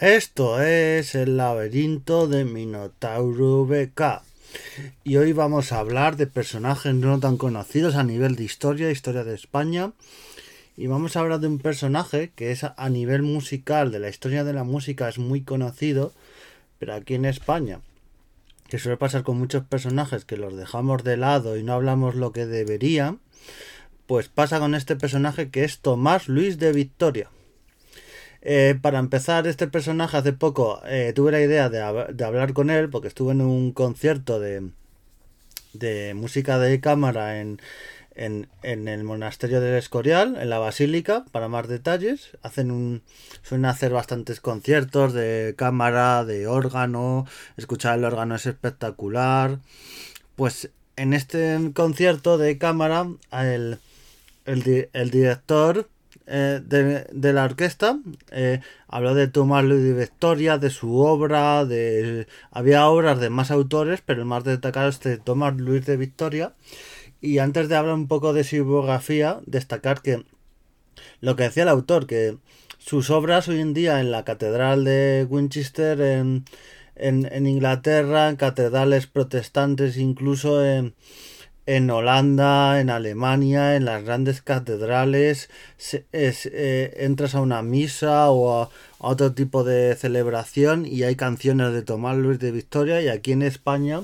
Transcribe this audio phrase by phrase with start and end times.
[0.00, 4.20] Esto es el laberinto de Minotauro BK.
[5.04, 9.24] Y hoy vamos a hablar de personajes no tan conocidos a nivel de historia, historia
[9.24, 9.92] de España.
[10.76, 14.44] Y vamos a hablar de un personaje que es a nivel musical, de la historia
[14.44, 16.12] de la música, es muy conocido,
[16.78, 17.80] pero aquí en España,
[18.68, 22.32] que suele pasar con muchos personajes que los dejamos de lado y no hablamos lo
[22.32, 23.16] que debería,
[24.06, 27.30] pues pasa con este personaje que es Tomás Luis de Victoria.
[28.48, 32.88] Eh, para empezar, este personaje hace poco eh, tuve la idea de, hablar con él
[32.88, 34.70] porque estuve en un concierto de,
[35.72, 37.60] de música de cámara en,
[38.14, 42.38] en, el monasterio del Escorial, en la Basílica, para más detalles.
[42.42, 43.02] Hacen un,
[43.42, 47.26] suelen hacer bastantes conciertos de cámara, de órgano.
[47.56, 49.58] Escuchar el órgano es espectacular.
[50.36, 53.80] Pues en este concierto de cámara, el,
[54.44, 55.88] el director
[56.28, 58.00] eh, de, la orquesta
[58.32, 63.50] eh, habló de Tomás Luis de Victoria, de su obra, de había obras de más
[63.52, 66.52] autores, pero el más destacado es de Tomás Luis de Victoria.
[67.20, 70.24] Y antes de hablar un poco de su biografía, destacar que
[71.20, 72.36] lo que decía el autor, que
[72.78, 76.44] sus obras hoy en día en la Catedral de Winchester, en,
[76.96, 80.94] en, en Inglaterra, en catedrales protestantes, incluso en
[81.66, 85.50] en Holanda, en Alemania, en las grandes catedrales,
[85.92, 91.82] eh, entras a una misa o a, otro tipo de celebración y hay canciones de
[91.82, 94.02] Tomás Luis de Victoria y aquí en España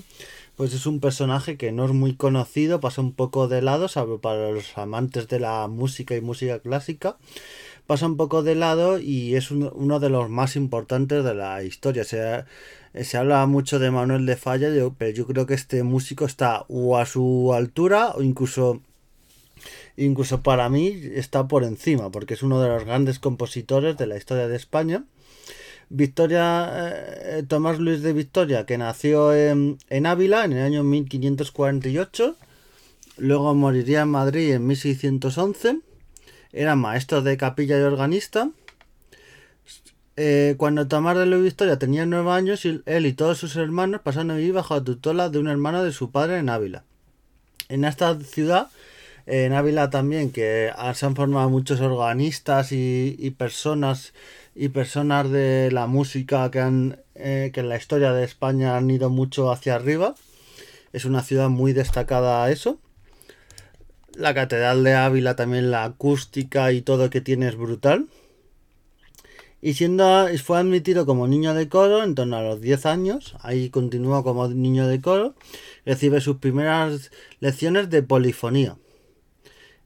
[0.56, 4.20] pues es un personaje que no es muy conocido, pasa un poco de lado, salvo
[4.20, 7.16] para los amantes de la música y música clásica,
[7.86, 12.04] pasa un poco de lado y es uno de los más importantes de la historia.
[12.04, 12.44] Se,
[13.02, 16.98] se habla mucho de Manuel de Falla, pero yo creo que este músico está o
[16.98, 18.80] a su altura o incluso
[19.96, 24.16] incluso para mí está por encima, porque es uno de los grandes compositores de la
[24.16, 25.04] historia de España.
[25.88, 32.36] Victoria, eh, Tomás Luis de Victoria, que nació en, en, Ávila en el año 1548,
[33.18, 35.80] luego moriría en Madrid en 1611,
[36.52, 38.50] era maestro de capilla y organista,
[40.16, 44.32] eh, cuando Tomás de la Victoria tenía nueve años, él y todos sus hermanos pasaron
[44.32, 46.84] a vivir bajo la tutela de un hermano de su padre en Ávila.
[47.68, 48.68] En esta ciudad,
[49.24, 54.12] en Ávila también, que se han formado muchos organistas y, personas
[54.54, 58.90] y personas de la música que han eh, que en la historia de España han
[58.90, 60.14] ido mucho hacia arriba.
[60.92, 62.78] Es una ciudad muy destacada a eso.
[64.16, 68.08] La catedral de Ávila también la acústica y todo que tiene es brutal
[69.64, 73.70] y siendo fue admitido como niño de coro en torno a los 10 años, ahí
[73.70, 75.36] continúa como niño de coro,
[75.86, 78.76] recibe sus primeras lecciones de polifonía.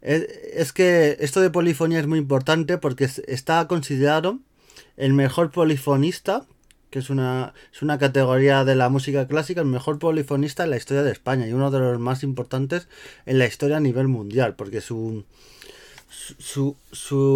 [0.01, 4.39] Es, que esto de polifonía es muy importante porque está considerado
[4.97, 6.47] el mejor polifonista,
[6.91, 10.77] que es una, es una categoría de la música clásica, el mejor polifonista en la
[10.77, 12.89] historia de España y uno de los más importantes
[13.27, 15.25] en la historia a nivel mundial, porque su,
[16.39, 16.77] su,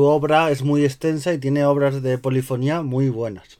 [0.05, 3.59] obra es muy extensa y tiene obras de polifonía muy buenas.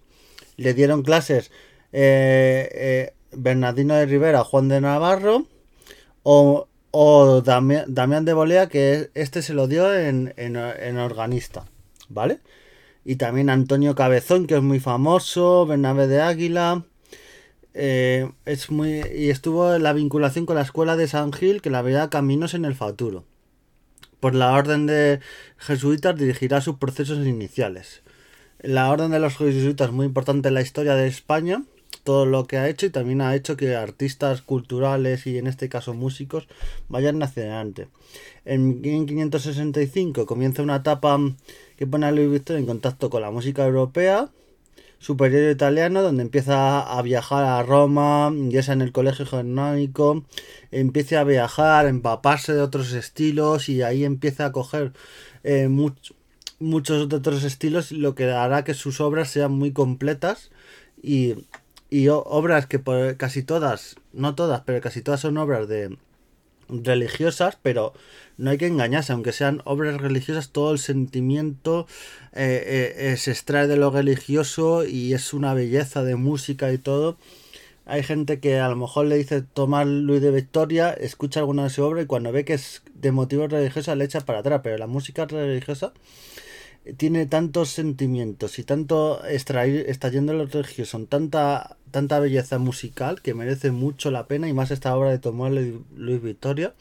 [0.57, 1.51] Le dieron clases
[1.93, 5.47] eh, eh, Bernardino de Rivera, Juan de Navarro
[6.23, 10.57] o, o Damián, de Bolea, que este se lo dio en,
[10.99, 11.65] organista,
[12.09, 12.41] ¿vale?
[13.05, 16.85] Y también Antonio Cabezón, que es muy famoso, Bernabé de Águila.
[17.75, 21.71] Eh, es muy y estuvo en la vinculación con la escuela de San Gil que
[21.71, 23.25] la veía Caminos en el Futuro
[24.21, 25.21] por la orden de
[25.57, 28.03] jesuitas dirigirá sus procesos iniciales.
[28.61, 31.65] La orden de los jesuitas es muy importante en la historia de España,
[32.05, 35.69] todo lo que ha hecho y también ha hecho que artistas culturales y en este
[35.69, 36.47] caso músicos
[36.89, 37.89] vayan hacia adelante.
[38.45, 41.19] En 1565 comienza una etapa
[41.81, 44.29] que pone a Luis Victoria en contacto con la música europea,
[44.99, 50.23] superior italiano, donde empieza a viajar a Roma, es en el colegio germánico,
[50.73, 54.93] empieza a viajar, empaparse de otros estilos y ahí empieza a coger
[55.43, 60.51] eh, muchos otros estilos, lo que hará que sus obras sean muy completas.
[61.03, 61.47] Y,
[61.89, 62.83] y obras que
[63.17, 65.97] casi todas, no todas, pero casi todas son obras de
[66.73, 67.93] religiosas, pero
[68.39, 71.87] no hay que engañarse, aunque sean obras religiosas, todo el sentimiento
[72.33, 76.79] eh, eh, eh, se extrae de lo religioso y es una belleza de música y
[76.79, 77.19] todo.
[77.87, 81.71] Hay gente que a lo mejor le dice tomar Luis de Victoria, escucha alguna de
[81.71, 84.79] su obra y cuando ve que es de motivos religiosos le echa para atrás, pero
[84.79, 85.93] la música religiosa
[86.97, 93.71] tiene tantos sentimientos y tanto extraer, extrayendo lo religioso, tanta, tanta belleza musical que merece
[93.71, 96.75] mucho la pena y más esta obra de Tomás Luis Victoria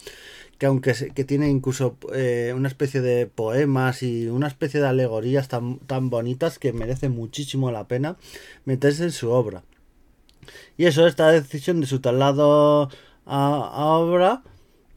[0.60, 5.48] que aunque que tiene incluso eh, una especie de poemas y una especie de alegorías
[5.48, 8.18] tan, tan bonitas que merece muchísimo la pena
[8.66, 9.64] meterse en su obra.
[10.78, 12.90] Y eso, esta decisión de su traslado
[13.26, 14.44] a, obra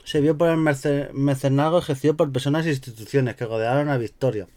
[0.05, 4.49] se vio por el mecenazgo ejercido por personas e instituciones que rodearon a Victoria.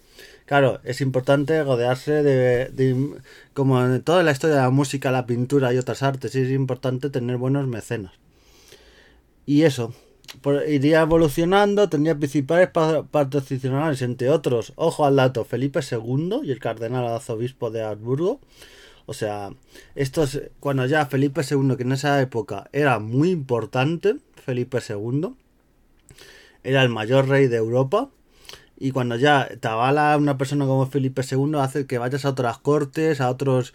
[0.45, 3.19] Claro, es importante rodearse de,
[3.53, 7.09] como en toda la historia de la música, la pintura y otras artes, es importante
[7.09, 8.13] tener buenos mecenas.
[9.47, 9.93] Y eso,
[10.67, 17.07] iría evolucionando, tendría principales patrocinadores, entre otros, ojo al dato, Felipe II y el cardenal
[17.07, 18.39] arzobispo de Habsburgo.
[19.07, 19.51] O sea,
[19.95, 25.35] estos, cuando ya Felipe II, que en esa época era muy importante, Felipe II,
[26.63, 28.09] era el mayor rey de Europa,
[28.77, 32.57] y cuando ya te avala una persona como Felipe II, hace que vayas a otras
[32.57, 33.73] cortes, a otros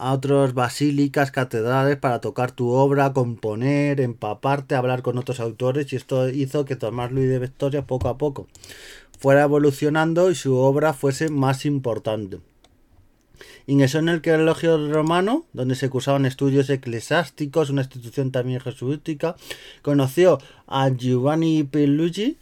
[0.00, 5.96] a otras basílicas, catedrales para tocar tu obra, componer, empaparte, hablar con otros autores y
[5.96, 8.46] esto hizo que Tomás Luis de Victoria poco a poco
[9.18, 12.38] fuera evolucionando y su obra fuese más importante.
[13.66, 19.36] Ingresó en el Colegio Romano, donde se cursaban estudios eclesiásticos, una institución también jesuítica.
[19.82, 22.36] Conoció a Giovanni Pellucci,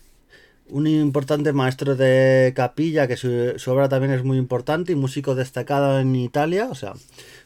[0.68, 6.00] un importante maestro de capilla, que su, obra también es muy importante, y músico destacado
[6.00, 6.68] en Italia.
[6.70, 6.94] O sea,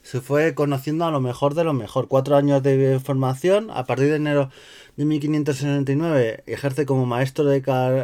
[0.02, 2.08] se fue conociendo a lo mejor de lo mejor.
[2.08, 4.50] Cuatro años de formación, a partir de enero
[4.96, 7.60] de 1569 ejerce como maestro de,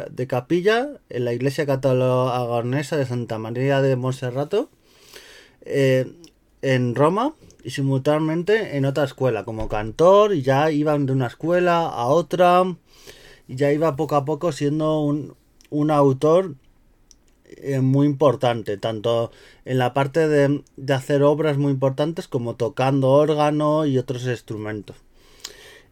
[0.09, 4.69] de capilla en la iglesia católica de Santa María de Monserrato
[5.61, 6.11] eh,
[6.61, 7.33] en Roma
[7.63, 12.63] y simultáneamente en otra escuela como cantor y ya iban de una escuela a otra
[13.47, 15.35] y ya iba poco a poco siendo un,
[15.69, 16.55] un autor
[17.49, 19.31] eh, muy importante, tanto
[19.63, 20.63] en la parte de,
[20.93, 24.97] hacer obras muy importantes como tocando órgano y otros instrumentos.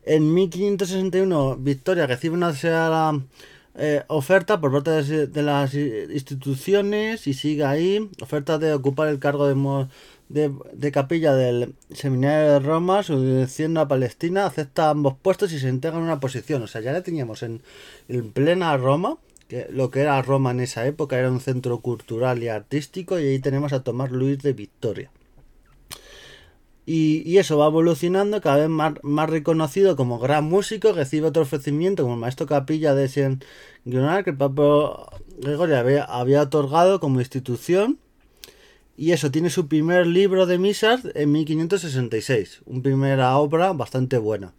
[0.03, 2.53] En 1561 Victoria recibe una
[3.75, 9.47] eh, oferta por parte de, las instituciones y sigue ahí, oferta de ocupar el cargo
[9.47, 9.55] de,
[10.29, 15.69] de, capilla del Seminario de Roma, su dirección a Palestina, acepta ambos puestos y se
[15.69, 16.63] integra en una posición.
[16.63, 17.61] O sea, ya la teníamos en,
[18.07, 19.17] en plena Roma,
[19.47, 23.27] que lo que era Roma en esa época era un centro cultural y artístico y
[23.27, 25.11] ahí tenemos a Tomás Luis de Victoria.
[26.87, 32.03] Y, eso va evolucionando, cada vez más, más, reconocido como gran músico, recibe otro ofrecimiento
[32.03, 33.39] como maestro capilla de
[33.85, 35.77] Grenard que el Papa Gregorio
[36.07, 37.99] había, otorgado como institución.
[38.97, 44.53] Y eso, tiene su primer libro de misas en 1566, una primera obra bastante buena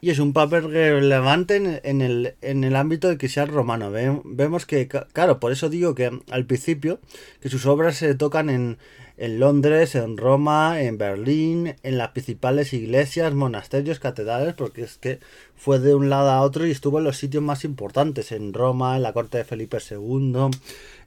[0.00, 3.90] y es un papel relevante en, el, en el ámbito de sea romano.
[4.24, 7.00] vemos que, claro, por eso digo que al principio
[7.40, 8.78] que sus obras se tocan en,
[9.20, 15.20] en Londres, en Roma, en Berlín, en las principales iglesias, monasterios, catedrales, porque es que
[15.56, 18.96] fue de un lado a otro y estuvo en los sitios más importantes, en Roma,
[18.96, 20.48] en la corte de Felipe II,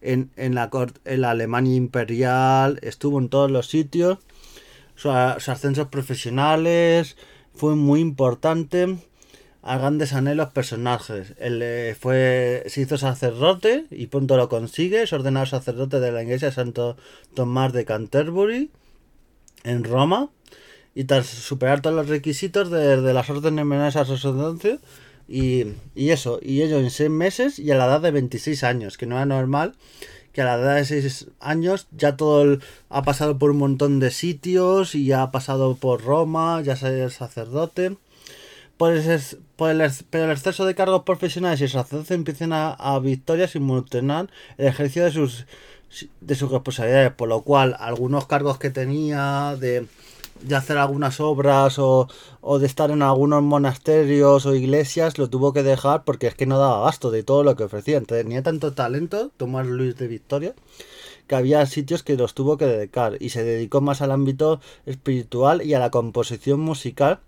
[0.01, 0.69] en, en, la,
[1.05, 4.19] en la Alemania imperial, estuvo en todos los sitios,
[4.95, 7.17] sus ascensos profesionales,
[7.55, 8.97] fue muy importante
[9.63, 11.33] a grandes anhelos personajes.
[11.39, 15.01] Él eh, fue, se hizo sacerdote y pronto lo consigue.
[15.01, 16.97] Es ordenado sacerdote de la iglesia Santo
[17.33, 18.69] Tomás de Canterbury
[19.63, 20.29] en Roma.
[20.95, 24.79] Y tras superar todos los requisitos de, las órdenes menores a sacerdocio.
[25.27, 25.65] Y,
[25.95, 29.05] y eso, y ello en seis meses y a la edad de 26 años, que
[29.05, 29.73] no era normal
[30.33, 32.57] que a la edad de 6 años ya todo
[32.89, 37.11] ha pasado por un montón de sitios y ya ha pasado por Roma, ya el
[37.11, 37.97] sacerdote.
[38.77, 38.95] Por
[39.55, 43.47] por el, pero el exceso de cargos profesionales y el sacerdote empiezan a, a victoria
[43.47, 45.45] simultanear el ejercicio de sus,
[46.19, 49.85] de sus responsabilidades, por lo cual algunos cargos que tenía de
[50.41, 52.07] de hacer algunas obras o,
[52.59, 56.59] de estar en algunos monasterios o iglesias, lo tuvo que dejar porque es que no
[56.59, 58.01] daba gasto de todo lo que ofrecía.
[58.01, 60.53] tenía tanto talento, Tomás Luis de Victoria,
[61.27, 65.61] que había sitios que los tuvo que dedicar y se dedicó más al ámbito espiritual
[65.63, 67.19] y a la composición musical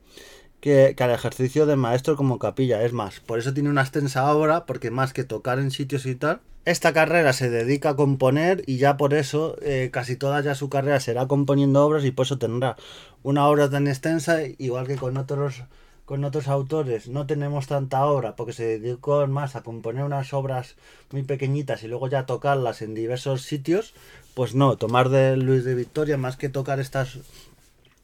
[0.59, 2.83] que, al ejercicio de maestro como capilla.
[2.83, 6.15] Es más, por eso tiene una extensa obra, porque más que tocar en sitios y
[6.15, 10.55] tal, esta carrera se dedica a componer y ya por eso eh, casi toda ya
[10.55, 12.75] su carrera será componiendo obras y por eso tendrá
[13.21, 15.63] una obra tan extensa, igual que con otros
[16.05, 20.75] con otros autores no tenemos tanta obra porque se dedicó más a componer unas obras
[21.12, 23.93] muy pequeñitas y luego ya tocarlas en diversos sitios,
[24.35, 27.19] pues no, tomar de Luis de Victoria más que tocar estas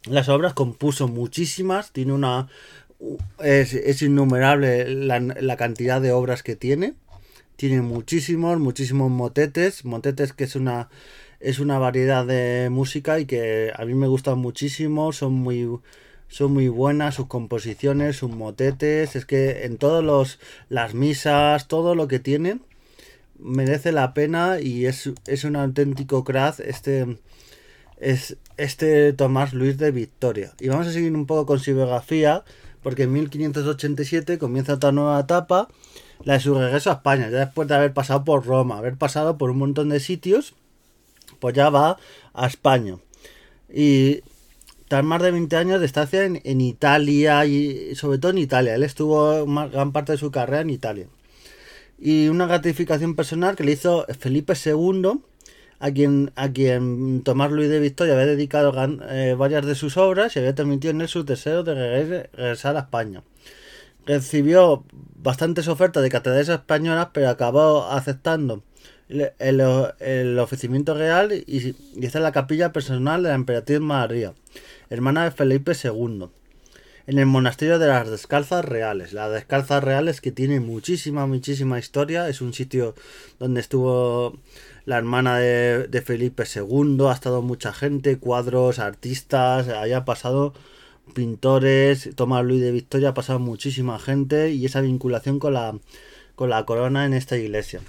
[0.05, 2.48] las obras compuso muchísimas, tiene una
[3.43, 6.93] es, es innumerable la, la cantidad de obras que tiene
[7.62, 9.86] tiene muchísimos, muchísimos motetes.
[9.86, 10.89] Motetes que es una,
[11.39, 15.12] es una variedad de música y que a mí me gustan muchísimo.
[15.12, 15.70] Son muy,
[16.27, 20.39] son muy buenas sus composiciones, sus motetes, es que en todos los
[20.70, 22.63] las misas, todo lo que tienen
[23.38, 27.20] merece la pena y es, es un auténtico crack este
[27.98, 30.53] es este Tomás Luis de Victoria.
[30.60, 32.43] Y vamos a seguir un poco con su biografía
[32.84, 35.67] porque en 1587 comienza otra nueva etapa,
[36.24, 39.38] la de su regreso a España, ya después de haber pasado por Roma, haber pasado
[39.38, 40.53] por un montón de sitios,
[41.39, 41.98] pues ya va
[42.34, 42.98] a España.
[43.74, 44.22] Y
[44.88, 48.84] tras más de 20 años de estancia en, Italia y sobre todo en Italia, él
[48.84, 51.08] estuvo gran parte de su carrera en Italia.
[51.98, 55.22] Y una gratificación personal que le hizo Felipe II,
[55.81, 58.71] a quien, a quien Tomás Luis de Victoria había dedicado
[59.09, 62.81] eh, varias de sus obras y había transmitido en él su deseo de regresar a
[62.81, 63.23] España.
[64.05, 64.85] Recibió
[65.15, 68.63] bastantes ofertas de catedrales españolas, pero acabó aceptando
[69.09, 74.35] el, ofrecimiento real y, y está en la capilla personal de la emperatriz María,
[74.91, 76.27] hermana de Felipe II,
[77.07, 79.13] en el monasterio de las Descalzas Reales.
[79.13, 82.93] Las Descalzas Reales que tiene muchísima, muchísima historia, es un sitio
[83.39, 84.38] donde estuvo
[84.85, 90.53] la hermana de, de Felipe II, ha estado mucha gente, cuadros, artistas, haya pasado
[91.13, 95.77] pintores, Tomás Luis de Victoria, ha pasado muchísima gente y esa vinculación con la,
[96.35, 97.81] con la corona en esta iglesia.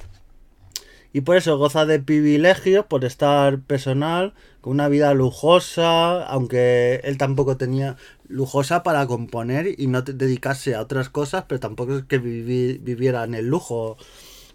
[1.14, 4.32] Y por eso goza de privilegios por estar personal,
[4.62, 7.96] con una vida lujosa, aunque él tampoco tenía
[8.28, 13.34] lujosa para componer y no dedicarse a otras cosas, pero tampoco es que viviera en
[13.34, 13.98] el lujo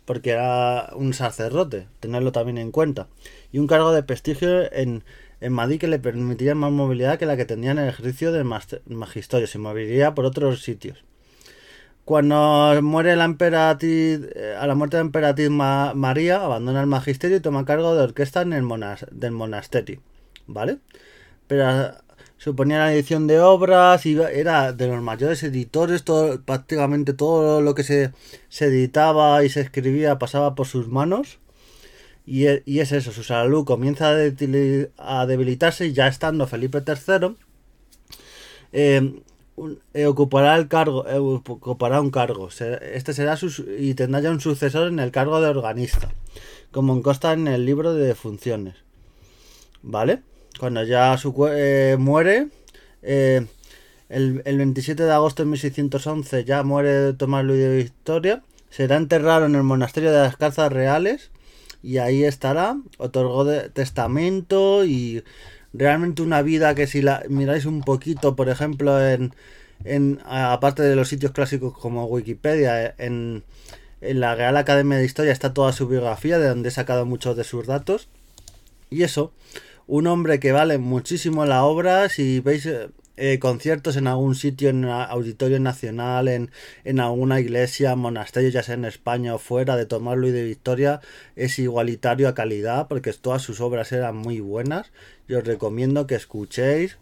[0.08, 3.08] porque era un sacerdote, tenerlo también en cuenta.
[3.52, 5.04] Y un cargo de prestigio en,
[5.42, 8.46] en Madrid que le permitiría más movilidad que la que tenía en el ejercicio del
[8.46, 11.04] magisterio, se movería por otros sitios.
[12.06, 17.36] Cuando muere la emperatriz, eh, a la muerte de la emperatriz María, abandona el magisterio
[17.36, 18.66] y toma cargo de orquesta en el
[19.12, 20.00] del monasterio,
[20.48, 20.78] ¿vale?
[21.48, 21.92] Pero
[22.38, 27.76] suponía la edición de obras y era de los mayores editores, todo, prácticamente todo lo
[27.76, 28.14] que se,
[28.60, 31.40] editaba y se escribía pasaba por sus manos.
[32.26, 37.36] Y, e, es eso, su salud comienza a, debilitarse y ya estando Felipe III,
[38.74, 39.22] eh,
[39.94, 42.50] eh, ocupará el cargo, eh, ocupará un cargo.
[42.50, 46.12] Este será su, y tendrá ya un sucesor en el cargo de organista,
[46.72, 48.76] como consta en el libro de funciones.
[49.82, 50.22] ¿Vale?
[50.58, 52.48] Cuando ya su, eh, muere,
[53.02, 53.46] eh,
[54.10, 59.56] el, 27 de agosto de 1611 ya muere Tomás Luis de Victoria, será enterrado en
[59.56, 61.32] el monasterio de las Calzas Reales
[61.84, 65.24] y ahí estará, otorgó de testamento y
[65.74, 69.34] realmente una vida que si la miráis un poquito, por ejemplo, en,
[69.84, 73.44] en aparte de los sitios clásicos como Wikipedia, en,
[74.02, 77.36] en la Real Academia de Historia está toda su biografía, de donde he sacado muchos
[77.36, 78.10] de sus datos.
[78.90, 79.34] Y eso,
[79.88, 82.10] un hombre que vale muchísimo la obra.
[82.10, 86.52] Si veis eh, eh, conciertos en algún sitio, en Auditorio Nacional, en,
[86.84, 91.02] en, alguna iglesia, monasterio, ya sea en España o fuera, de Tomás Luis de Victoria,
[91.36, 94.92] es igualitario a calidad porque todas sus obras eran muy buenas.
[95.28, 96.98] Yo os recomiendo que escuchéis.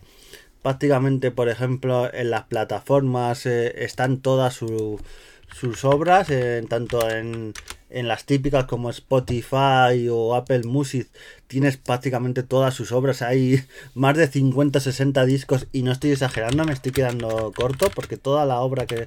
[0.62, 6.28] Prácticamente, por ejemplo, en las plataformas eh, están todas sus obras,
[6.70, 7.54] tanto en,
[7.96, 11.08] en las típicas como Spotify o Apple Music
[11.48, 13.22] tienes prácticamente todas sus obras.
[13.22, 13.64] Hay
[13.96, 18.46] más de 50 60 discos y no estoy exagerando, me estoy quedando corto porque toda
[18.46, 19.06] la obra que,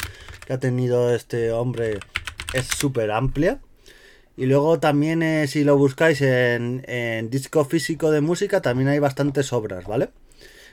[0.49, 2.01] ha tenido este hombre
[2.55, 3.61] es súper amplia.
[4.39, 9.01] Y luego también eh, si lo buscáis en, en, disco físico de música también hay
[9.01, 10.09] bastantes obras, ¿vale?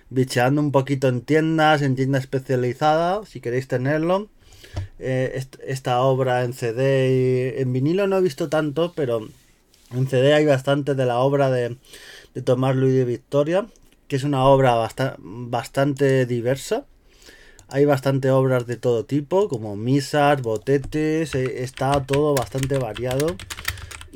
[0.09, 4.29] Bicheando un poquito en tiendas, en tienda especializada, si queréis tenerlo.
[4.99, 9.27] Eh, esta obra en CD y en vinilo no he visto tanto, pero
[9.93, 11.77] en CD hay bastante de la obra de,
[12.33, 13.65] de Tomás Luis de Victoria,
[14.07, 14.75] que es una obra
[15.19, 16.85] bastante diversa.
[17.67, 23.35] Hay bastante obras de todo tipo, como misas, botetes, eh, está todo bastante variado.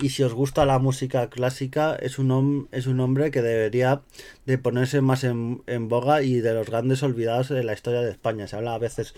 [0.01, 4.01] Y si os gusta la música clásica, es un, es un hombre que debería
[4.45, 8.11] de ponerse más en, en boga y de los grandes olvidados de la historia de
[8.11, 8.47] España.
[8.47, 9.13] Se habla a veces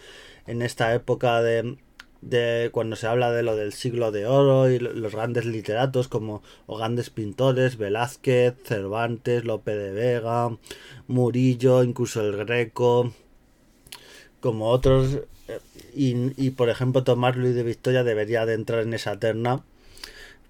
[0.48, 1.78] en esta época de,
[2.22, 6.44] de cuando se habla de lo del siglo de oro y los grandes literatos como
[6.68, 10.58] o grandes pintores, Velázquez, Cervantes, Lope de Vega,
[11.08, 13.14] Murillo, incluso el Greco,
[14.40, 15.60] como otros, eh,
[15.94, 19.64] y, por ejemplo Tomás Luis de Victoria debería de entrar en esa terna,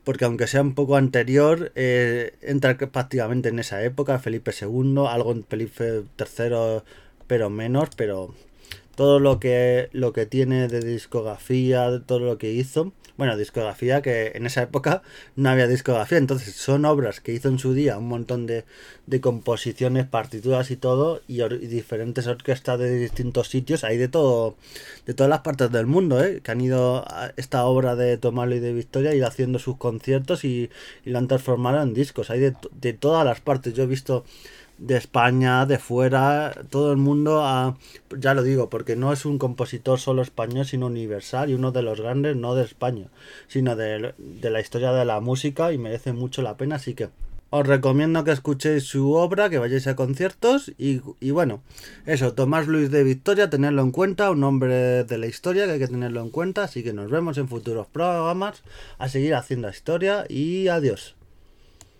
[0.03, 5.31] porque aunque sea un poco anterior, eh, entra prácticamente en esa época, Felipe II, algo
[5.31, 6.81] en Felipe III,
[7.27, 8.33] pero menos, pero
[8.95, 14.31] todo lo que, lo que tiene de discografía, todo lo que hizo, bueno, discografía que
[14.35, 15.01] en esa época
[15.35, 18.65] no había discografía, entonces son obras que hizo en su día un montón de,
[19.07, 24.55] de composiciones, partituras y todo, y, diferentes orquestas de distintos sitios, hay de todo,
[25.05, 26.41] de todas las partes del mundo, ¿eh?
[26.43, 30.43] que han ido a esta obra de Tomás y de Victoria, y haciendo sus conciertos
[30.43, 30.69] y,
[31.05, 34.25] y, lo han transformado en discos, hay de, de todas las partes, yo he visto
[34.81, 37.77] de España, de fuera, todo el mundo, a,
[38.17, 41.83] ya lo digo, porque no es un compositor solo español, sino universal y uno de
[41.83, 43.07] los grandes, no de España,
[43.47, 47.09] sino de, de la historia de la música y merece mucho la pena, así que
[47.51, 51.61] os recomiendo que escuchéis su obra, que vayáis a conciertos y, y, bueno,
[52.05, 55.79] eso, Tomás Luis de Victoria, tenerlo en cuenta, un hombre de la historia que hay
[55.79, 58.63] que tenerlo en cuenta, así que nos vemos en futuros programas,
[58.97, 61.15] a seguir haciendo historia y adiós.